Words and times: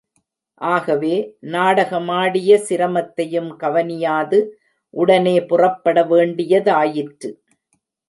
ஆகவே, 0.61 1.37
நாடகமாடிய 1.39 2.57
சிரமத்தையும் 2.69 3.55
கவனியாது, 3.55 4.59
உடனே 4.89 5.45
புறப்பட 5.45 6.03
வேண்டியதாயிற்று. 6.03 7.31